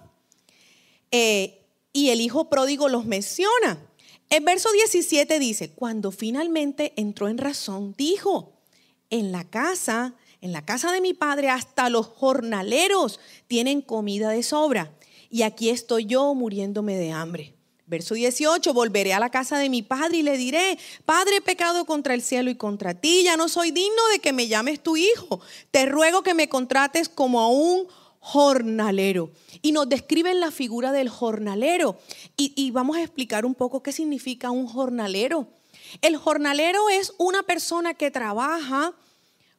[1.11, 3.88] eh, y el hijo pródigo los menciona.
[4.31, 8.53] El verso 17 dice, cuando finalmente entró en razón, dijo,
[9.09, 14.43] en la casa, en la casa de mi padre, hasta los jornaleros tienen comida de
[14.43, 14.93] sobra
[15.31, 17.55] y aquí estoy yo muriéndome de hambre.
[17.87, 21.87] Verso 18, volveré a la casa de mi padre y le diré, Padre, he pecado
[21.87, 24.99] contra el cielo y contra ti, ya no soy digno de que me llames tu
[24.99, 25.41] hijo.
[25.71, 27.89] Te ruego que me contrates como a un
[28.29, 29.31] jornalero.
[29.63, 31.99] Y nos describen la figura del jornalero.
[32.37, 35.49] Y, y vamos a explicar un poco qué significa un jornalero.
[36.03, 38.93] El jornalero es una persona que trabaja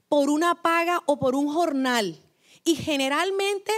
[0.08, 2.20] por una paga o por un jornal.
[2.64, 3.72] Y generalmente...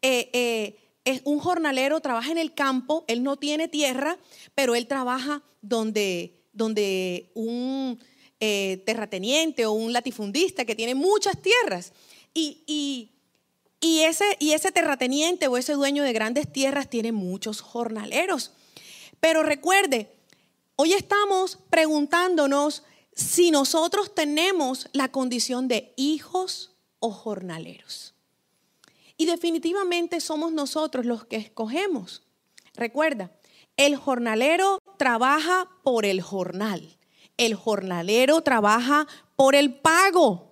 [0.00, 0.76] Eh, eh,
[1.08, 4.18] es un jornalero, trabaja en el campo, él no tiene tierra,
[4.54, 7.98] pero él trabaja donde, donde un
[8.40, 11.94] eh, terrateniente o un latifundista que tiene muchas tierras.
[12.34, 13.17] Y, y,
[13.80, 18.52] ese, y ese terrateniente o ese dueño de grandes tierras tiene muchos jornaleros.
[19.20, 20.12] Pero recuerde,
[20.76, 22.82] hoy estamos preguntándonos
[23.14, 28.14] si nosotros tenemos la condición de hijos o jornaleros.
[29.16, 32.22] Y definitivamente somos nosotros los que escogemos.
[32.74, 33.32] Recuerda,
[33.76, 36.96] el jornalero trabaja por el jornal.
[37.36, 40.47] El jornalero trabaja por el pago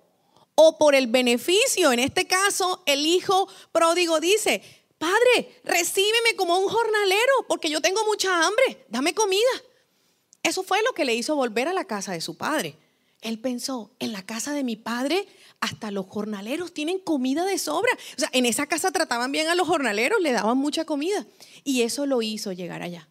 [0.59, 1.91] o por el beneficio.
[1.91, 4.63] En este caso, el hijo pródigo dice,
[4.97, 9.41] Padre, recíbeme como un jornalero porque yo tengo mucha hambre, dame comida.
[10.41, 12.75] Eso fue lo que le hizo volver a la casa de su padre.
[13.21, 15.27] Él pensó, en la casa de mi padre
[15.59, 17.91] hasta los jornaleros tienen comida de sobra.
[18.15, 21.25] O sea, en esa casa trataban bien a los jornaleros, le daban mucha comida.
[21.63, 23.07] Y eso lo hizo llegar allá.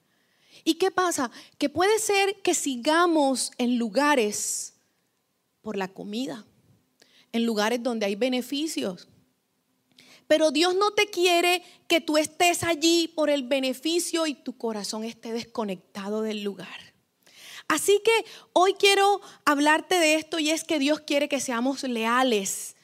[0.64, 1.30] ¿Y qué pasa?
[1.58, 4.74] Que puede ser que sigamos en lugares
[5.60, 6.44] por la comida,
[7.32, 9.08] en lugares donde hay beneficios.
[10.26, 15.04] Pero Dios no te quiere que tú estés allí por el beneficio y tu corazón
[15.04, 16.94] esté desconectado del lugar.
[17.68, 22.76] Así que hoy quiero hablarte de esto y es que Dios quiere que seamos leales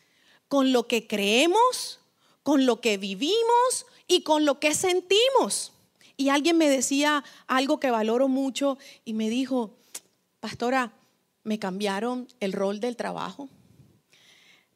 [0.49, 2.01] con lo que creemos,
[2.43, 5.73] con lo que vivimos y con lo que sentimos.
[6.17, 9.77] Y alguien me decía algo que valoro mucho y me dijo,
[10.41, 10.93] pastora,
[11.45, 13.49] me cambiaron el rol del trabajo.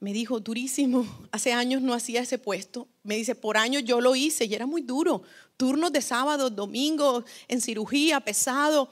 [0.06, 2.86] Me dijo, durísimo, hace años no hacía ese puesto.
[3.02, 5.24] Me dice, por años yo lo hice y era muy duro.
[5.56, 8.88] Turnos de sábado, domingo, en cirugía, pesado.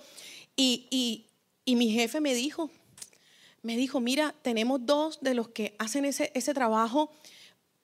[0.57, 1.27] Y,
[1.66, 2.68] mi jefe me dijo,
[3.62, 7.12] me dijo, mira, tenemos dos de los que hacen ese, ese trabajo.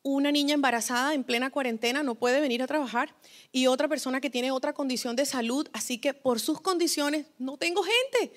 [0.02, 3.14] Una niña embarazada en plena cuarentena no puede venir a trabajar
[3.52, 7.58] y otra persona que tiene otra condición de salud, así que por sus condiciones no
[7.58, 8.32] tengo gente.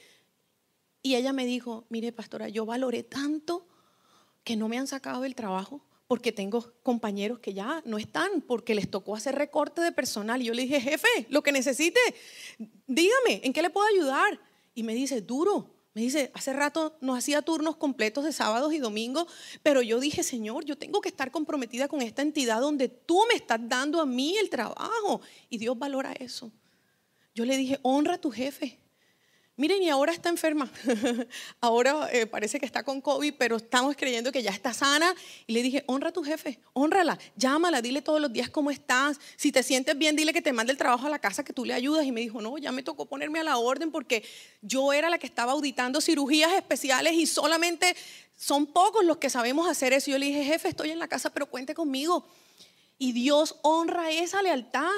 [1.01, 3.65] Y ella me dijo, mire pastora, yo valoré tanto
[4.43, 8.75] que no me han sacado del trabajo porque tengo compañeros que ya no están porque
[8.75, 10.41] les tocó hacer recorte de personal.
[10.41, 11.99] Y yo le dije, jefe, lo que necesite,
[12.87, 14.39] dígame, ¿en qué le puedo ayudar?
[14.75, 15.69] Y me dice, duro.
[15.95, 19.27] Me dice, hace rato no hacía turnos completos de sábados y domingos,
[19.61, 23.35] pero yo dije, Señor, yo tengo que estar comprometida con esta entidad donde tú me
[23.35, 25.21] estás dando a mí el trabajo.
[25.49, 26.51] Y Dios valora eso.
[27.35, 28.79] Yo le dije, honra a tu jefe.
[29.55, 30.67] Miren, y ahora está enferma.
[31.61, 35.13] ahora eh, parece que está con COVID, pero estamos creyendo que ya está sana.
[35.45, 39.19] Y le dije, honra a tu jefe, honrala, llámala, dile todos los días cómo estás.
[39.35, 41.65] Si te sientes bien, dile que te mande el trabajo a la casa, que tú
[41.65, 42.03] le ayudas.
[42.03, 44.25] Y me dijo, no, ya me tocó ponerme a la orden porque
[44.63, 47.95] yo era la que estaba auditando cirugías especiales y solamente
[48.35, 50.09] son pocos los que sabemos hacer eso.
[50.09, 52.25] Yo le dije, jefe, estoy en la casa, pero cuente conmigo.
[52.97, 54.89] Y Dios honra esa lealtad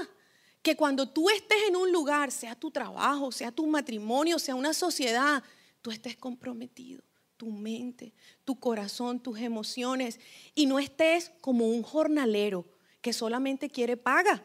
[0.65, 4.73] que cuando tú estés en un lugar, sea tu trabajo, sea tu matrimonio, sea una
[4.73, 5.43] sociedad,
[5.84, 7.04] tú estés comprometido,
[7.38, 10.19] tu mente, tu corazón, tus emociones,
[10.56, 12.65] y no estés como un jornalero
[13.01, 14.43] que solamente quiere paga.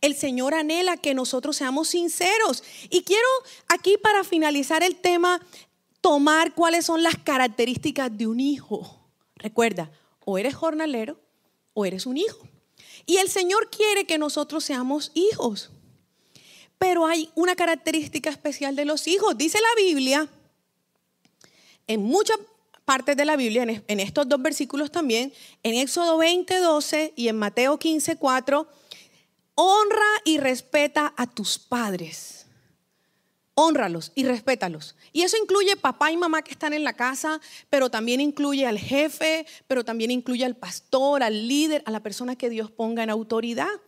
[0.00, 2.62] El Señor anhela que nosotros seamos sinceros.
[2.88, 3.26] Y quiero
[3.66, 5.44] aquí para finalizar el tema,
[6.00, 9.00] tomar cuáles son las características de un hijo.
[9.34, 9.90] Recuerda,
[10.24, 11.18] o eres jornalero
[11.74, 12.46] o eres un hijo.
[13.06, 15.70] Y el Señor quiere que nosotros seamos hijos.
[16.78, 19.38] Pero hay una característica especial de los hijos.
[19.38, 20.28] Dice la Biblia,
[21.86, 22.38] en muchas
[22.84, 27.38] partes de la Biblia, en estos dos versículos también, en Éxodo 20, 12 y en
[27.38, 28.68] Mateo 15, 4,
[29.54, 32.35] honra y respeta a tus padres
[33.56, 34.94] honralos y respétalos.
[35.12, 37.40] Y eso incluye papá y mamá que están en la casa,
[37.70, 42.36] pero también incluye al jefe, pero también incluye al pastor, al líder, a la persona
[42.36, 43.80] que Dios ponga en autoridad.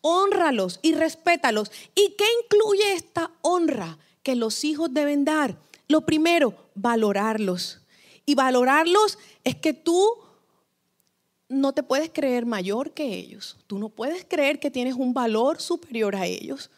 [0.00, 1.70] Honralos y respétalos.
[1.94, 5.58] ¿Y qué incluye esta honra que los hijos deben dar?
[5.88, 7.82] Lo primero, valorarlos.
[8.24, 10.08] Y valorarlos es que tú
[11.50, 13.58] no te puedes creer mayor que ellos.
[13.66, 16.70] Tú no puedes creer que tienes un valor superior a ellos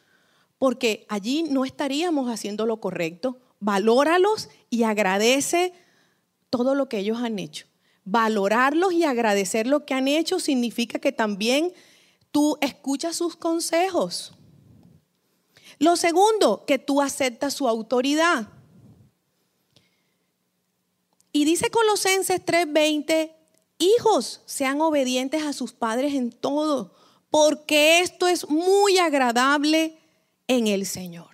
[0.59, 3.39] porque allí no estaríamos haciendo lo correcto.
[3.61, 5.73] Valóralos y agradece
[6.51, 7.67] todo lo que ellos han hecho.
[8.05, 11.73] Valorarlos y agradecer lo que han hecho significa que también
[12.31, 14.35] tú escuchas sus consejos.
[15.79, 18.49] Lo segundo, que tú aceptas su autoridad.
[21.33, 23.35] Y dice Colosenses 3:20,
[23.79, 26.95] hijos, sean obedientes a sus padres en todo,
[27.31, 29.99] porque esto es muy agradable
[30.49, 31.29] en el Señor.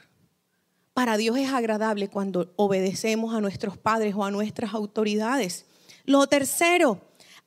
[0.94, 5.66] Para Dios es agradable cuando obedecemos a nuestros padres o a nuestras autoridades.
[6.04, 7.00] Lo tercero,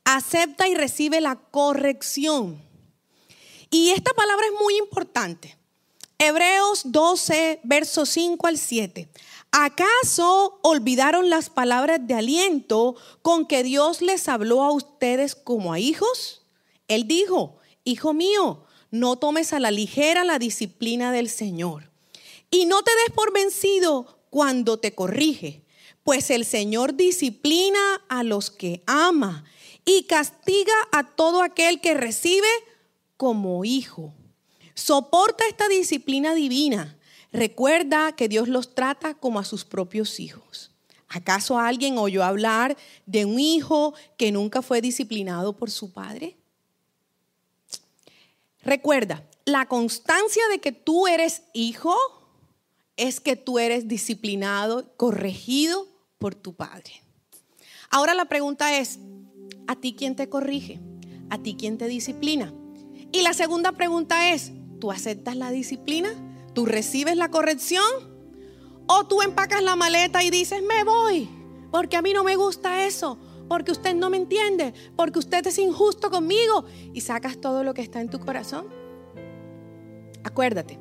[0.06, 2.62] acepta y recibe la corrección.
[3.70, 5.58] Y esta palabra es muy importante.
[6.18, 9.10] Hebreos 12, versos 5 al 7.
[9.52, 15.80] ¿Acaso olvidaron las palabras de aliento con que Dios les habló a ustedes como a
[15.80, 16.44] hijos?
[16.88, 18.63] Él dijo, Hijo mío,
[18.94, 21.90] no tomes a la ligera la disciplina del Señor.
[22.52, 25.64] Y no te des por vencido cuando te corrige,
[26.04, 29.46] pues el Señor disciplina a los que ama
[29.84, 32.48] y castiga a todo aquel que recibe
[33.18, 34.14] como hijo.
[34.76, 36.96] Soporta esta disciplina divina.
[37.32, 40.70] Recuerda que Dios los trata como a sus propios hijos.
[41.08, 42.78] ¿Acaso alguien oyó hablar
[43.08, 46.38] de un hijo que nunca fue disciplinado por su padre?
[48.64, 51.96] Recuerda, la constancia de que tú eres hijo
[52.96, 57.02] es que tú eres disciplinado, corregido por tu padre.
[57.90, 59.00] Ahora la pregunta es,
[59.68, 60.80] ¿a ti quién te corrige?
[61.30, 62.54] ¿A ti quién te disciplina?
[63.12, 66.10] Y la segunda pregunta es, ¿tú aceptas la disciplina?
[66.54, 67.84] ¿Tú recibes la corrección?
[68.88, 71.30] ¿O tú empacas la maleta y dices, me voy?
[71.72, 73.18] Porque a mí no me gusta eso
[73.54, 77.84] porque usted no me entiende, porque usted es injusto conmigo y sacas todo lo que
[77.84, 78.66] está en tu corazón.
[80.24, 80.80] Acuérdate,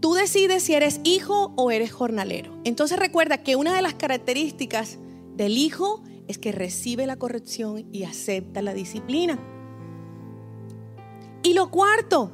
[0.00, 2.58] tú decides si eres hijo o eres jornalero.
[2.64, 4.98] Entonces recuerda que una de las características
[5.36, 9.38] del hijo es que recibe la corrección y acepta la disciplina.
[11.44, 12.32] Y lo cuarto,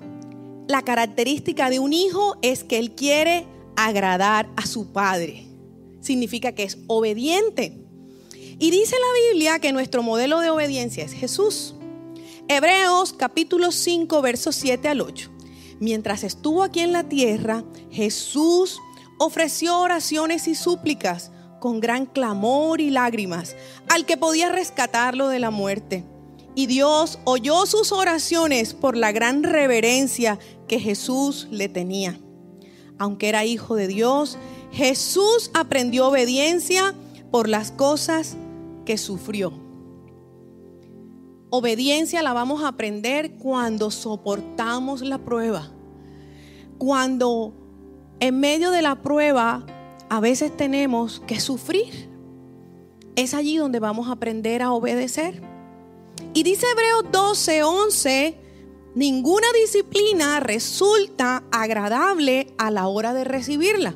[0.66, 5.46] la característica de un hijo es que él quiere agradar a su padre.
[6.00, 7.85] Significa que es obediente.
[8.61, 11.77] Y dice la Biblia que nuestro modelo de obediencia es Jesús.
[12.49, 15.31] Hebreos capítulo 5, versos 7 al 8.
[15.79, 18.81] Mientras estuvo aquí en la tierra, Jesús
[19.16, 23.55] ofreció oraciones y súplicas con gran clamor y lágrimas
[23.88, 26.05] al que podía rescatarlo de la muerte.
[26.57, 32.18] Y Dios oyó sus oraciones por la gran reverencia que Jesús le tenía.
[32.99, 34.37] Aunque era hijo de Dios,
[34.73, 36.97] Jesús aprendió obediencia
[37.31, 38.37] por las cosas
[38.88, 39.53] que sufrió.
[41.51, 45.70] Obediencia la vamos a aprender cuando soportamos la prueba.
[46.79, 47.53] Cuando
[48.18, 49.66] en medio de la prueba
[50.09, 52.09] a veces tenemos que sufrir.
[53.14, 55.42] Es allí donde vamos a aprender a obedecer.
[56.33, 58.38] Y dice Hebreos 12, 11,
[58.94, 63.94] ninguna disciplina resulta agradable a la hora de recibirla.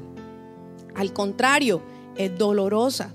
[0.94, 1.80] Al contrario,
[2.14, 3.14] es dolorosa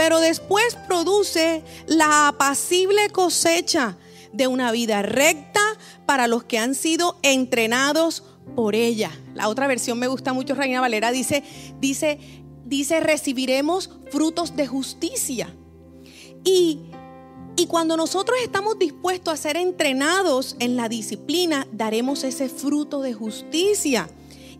[0.00, 3.98] pero después produce la apacible cosecha
[4.32, 5.60] de una vida recta
[6.06, 8.24] para los que han sido entrenados
[8.56, 9.10] por ella.
[9.34, 11.44] La otra versión me gusta mucho, Reina Valera, dice,
[11.80, 12.18] dice,
[12.64, 15.54] dice, recibiremos frutos de justicia.
[16.44, 16.80] Y,
[17.56, 23.12] y cuando nosotros estamos dispuestos a ser entrenados en la disciplina, daremos ese fruto de
[23.12, 24.08] justicia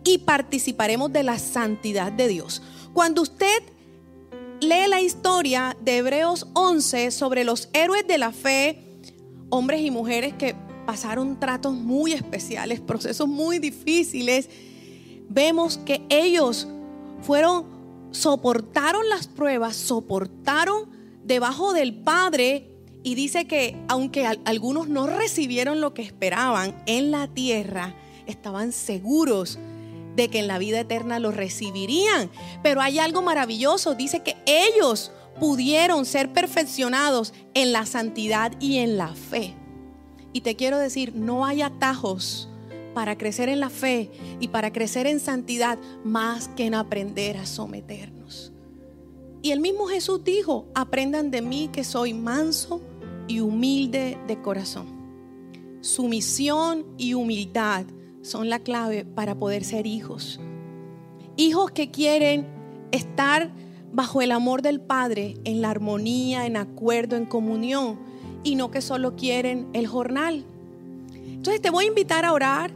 [0.04, 2.60] y participaremos de la santidad de Dios.
[2.92, 3.62] Cuando usted
[4.70, 8.78] lee la historia de Hebreos 11 sobre los héroes de la fe,
[9.48, 10.54] hombres y mujeres que
[10.86, 14.48] pasaron tratos muy especiales, procesos muy difíciles,
[15.28, 16.68] vemos que ellos
[17.20, 17.66] fueron,
[18.12, 20.88] soportaron las pruebas, soportaron
[21.24, 22.70] debajo del Padre
[23.02, 27.96] y dice que aunque algunos no recibieron lo que esperaban en la tierra,
[28.28, 29.58] estaban seguros
[30.16, 32.30] de que en la vida eterna lo recibirían.
[32.62, 38.96] Pero hay algo maravilloso, dice que ellos pudieron ser perfeccionados en la santidad y en
[38.96, 39.54] la fe.
[40.32, 42.48] Y te quiero decir, no hay atajos
[42.94, 47.46] para crecer en la fe y para crecer en santidad más que en aprender a
[47.46, 48.52] someternos.
[49.42, 52.82] Y el mismo Jesús dijo, aprendan de mí que soy manso
[53.26, 55.00] y humilde de corazón.
[55.80, 57.86] Sumisión y humildad
[58.22, 60.40] son la clave para poder ser hijos.
[61.36, 62.46] Hijos que quieren
[62.92, 63.50] estar
[63.92, 67.98] bajo el amor del Padre, en la armonía, en acuerdo, en comunión,
[68.42, 70.44] y no que solo quieren el jornal.
[71.14, 72.72] Entonces te voy a invitar a orar.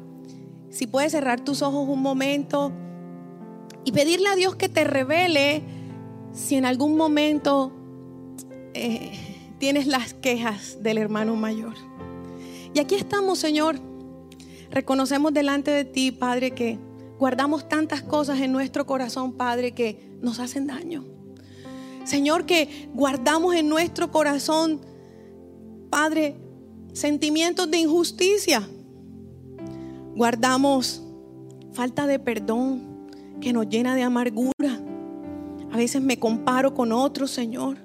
[0.70, 2.72] Si puedes cerrar tus ojos un momento
[3.84, 5.62] y pedirle a Dios que te revele
[6.32, 7.70] si en algún momento
[8.72, 9.12] eh,
[9.59, 11.74] tienes las quejas del hermano mayor.
[12.74, 13.93] Y aquí estamos, Señor
[14.74, 16.80] Reconocemos delante de ti, Padre, que
[17.16, 21.04] guardamos tantas cosas en nuestro corazón, Padre, que nos hacen daño.
[22.02, 24.80] Señor, que guardamos en nuestro corazón,
[25.90, 26.34] Padre,
[26.92, 28.68] sentimientos de injusticia.
[30.16, 31.04] Guardamos
[31.72, 33.08] falta de perdón
[33.40, 34.80] que nos llena de amargura.
[35.70, 37.84] A veces me comparo con otros, Señor.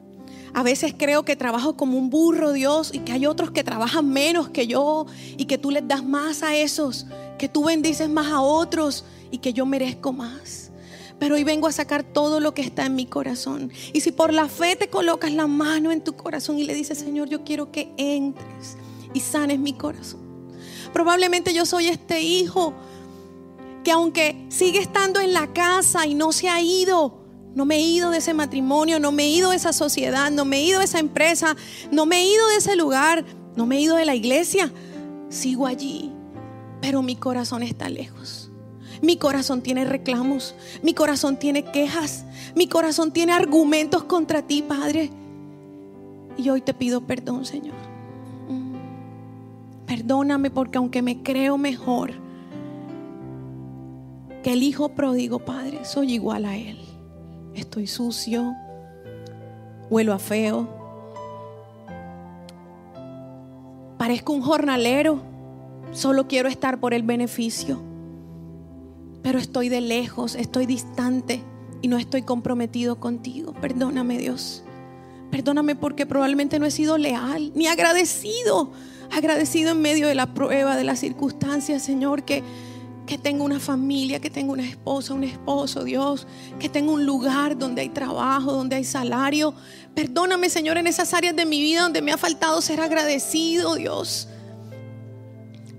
[0.54, 4.10] A veces creo que trabajo como un burro, Dios, y que hay otros que trabajan
[4.10, 5.06] menos que yo
[5.38, 7.06] y que tú les das más a esos,
[7.38, 10.72] que tú bendices más a otros y que yo merezco más.
[11.20, 13.72] Pero hoy vengo a sacar todo lo que está en mi corazón.
[13.94, 16.98] Y si por la fe te colocas la mano en tu corazón y le dices,
[16.98, 18.78] Señor, yo quiero que entres
[19.14, 20.22] y sanes mi corazón.
[20.94, 22.74] Probablemente yo soy este hijo
[23.84, 27.19] que aunque sigue estando en la casa y no se ha ido,
[27.56, 30.46] no me he ido de ese matrimonio, no me he ido de esa sociedad, no
[30.46, 31.56] me he ido de esa empresa,
[31.92, 33.26] no me he ido de ese lugar,
[33.56, 34.72] no me he ido de la iglesia.
[35.30, 36.12] Sigo allí,
[36.82, 38.52] pero mi corazón está lejos.
[39.02, 42.26] Mi corazón tiene reclamos, mi corazón tiene quejas,
[42.56, 45.10] mi corazón tiene argumentos contra ti, Padre.
[46.38, 47.76] Y hoy te pido perdón, Señor.
[49.88, 52.14] Perdóname porque aunque me creo mejor
[54.44, 56.89] que el Hijo pródigo, Padre, soy igual a Él
[57.60, 58.56] estoy sucio,
[59.90, 60.68] huelo a feo,
[63.98, 65.22] parezco un jornalero,
[65.92, 67.82] solo quiero estar por el beneficio,
[69.22, 71.44] pero estoy de lejos, estoy distante
[71.82, 73.54] y no estoy comprometido contigo.
[73.54, 74.64] Perdóname Dios,
[75.32, 78.72] perdóname porque probablemente no he sido leal ni agradecido,
[79.12, 82.44] agradecido en medio de la prueba, de las circunstancias, Señor, que
[83.10, 86.28] que tengo una familia, que tengo una esposa, un esposo, Dios,
[86.60, 89.56] que tengo un lugar donde hay trabajo, donde hay salario.
[89.96, 94.28] Perdóname, Señor, en esas áreas de mi vida donde me ha faltado ser agradecido, Dios.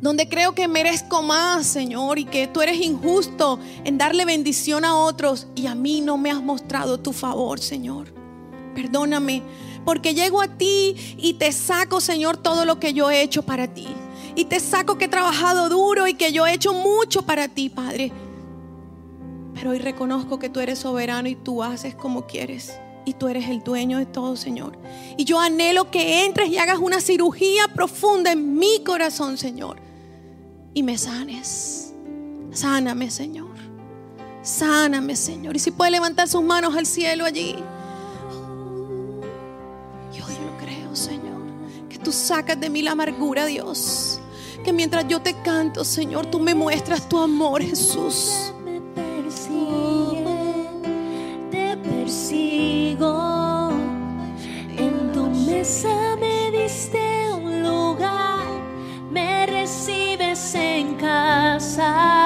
[0.01, 4.97] Donde creo que merezco más, Señor, y que tú eres injusto en darle bendición a
[4.97, 8.13] otros y a mí no me has mostrado tu favor, Señor.
[8.75, 9.45] Perdóname,
[9.85, 13.73] porque llego a ti y te saco, Señor, todo lo que yo he hecho para
[13.73, 13.87] ti.
[14.35, 17.69] Y te saco que he trabajado duro y que yo he hecho mucho para ti,
[17.69, 18.13] Padre.
[19.55, 22.79] Pero hoy reconozco que tú eres soberano y tú haces como quieres.
[23.05, 24.79] Y tú eres el dueño de todo, Señor.
[25.17, 29.79] Y yo anhelo que entres y hagas una cirugía profunda en mi corazón, Señor.
[30.75, 31.93] Y me sanes.
[32.53, 33.51] Sáname, Señor.
[34.43, 35.57] Sáname, Señor.
[35.57, 37.57] Y si puede levantar sus manos al cielo allí.
[40.13, 41.43] Yo, yo creo, Señor,
[41.89, 44.20] que tú sacas de mí la amargura, Dios
[44.65, 48.53] que mientras yo te canto, Señor, tú me muestras tu amor, Jesús.
[48.65, 50.25] Me persigue,
[51.51, 53.71] te persigo.
[54.77, 57.01] En tu mesa me diste
[57.33, 58.45] un lugar,
[59.11, 62.20] me recibes en casa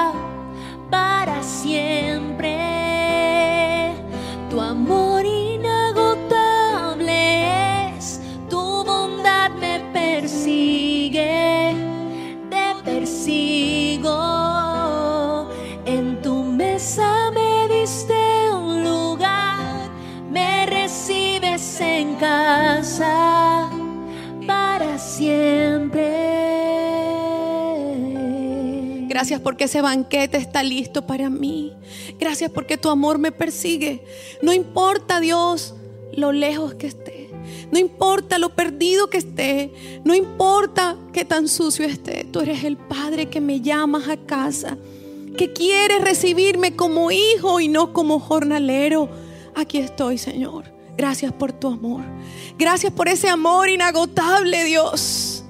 [29.15, 31.71] Gracias porque ese banquete está listo para mí.
[32.19, 34.03] Gracias porque tu amor me persigue.
[34.41, 35.73] No importa, Dios,
[36.11, 37.29] lo lejos que esté.
[37.71, 42.75] No importa lo perdido que esté, no importa que tan sucio esté, tú eres el
[42.75, 44.77] Padre que me llamas a casa,
[45.37, 49.07] que quieres recibirme como hijo y no como jornalero.
[49.55, 50.65] Aquí estoy, Señor.
[50.97, 52.03] Gracias por tu amor.
[52.57, 55.45] Gracias por ese amor inagotable, Dios.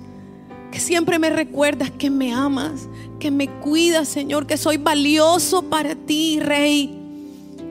[0.71, 2.87] Que siempre me recuerdas que me amas,
[3.25, 7.01] que me cuidas, Señor, que soy valioso para ti, Rey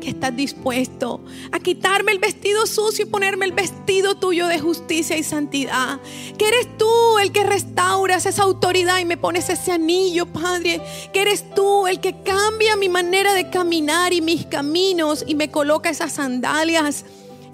[0.00, 1.20] que estás dispuesto
[1.52, 6.00] a quitarme el vestido sucio y ponerme el vestido tuyo de justicia y santidad.
[6.36, 10.82] Que eres tú el que restauras esa autoridad y me pones ese anillo, Padre.
[11.12, 15.52] Que eres tú el que cambia mi manera de caminar y mis caminos y me
[15.52, 17.04] coloca esas sandalias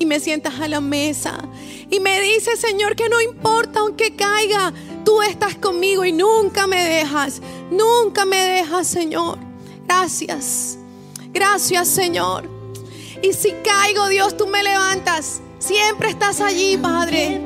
[0.00, 1.38] y me sientas a la mesa.
[1.90, 4.72] Y me dice, Señor, que no importa aunque caiga,
[5.04, 7.40] tú estás conmigo y nunca me dejas.
[7.70, 9.38] Nunca me dejas, Señor.
[9.86, 10.78] Gracias.
[11.32, 12.48] Gracias, Señor.
[13.22, 15.42] Y si caigo, Dios, tú me levantas.
[15.58, 17.42] Siempre estás allí, Padre.